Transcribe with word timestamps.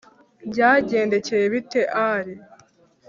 byagendekeye 0.51 1.45
bite 1.53 1.81
alī? 2.07 2.35